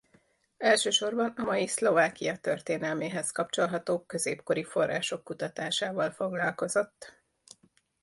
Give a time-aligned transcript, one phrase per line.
[0.57, 7.13] Elsősorban a mai Szlovákia történelméhez kapcsolható középkori források kutatásával foglalkozott.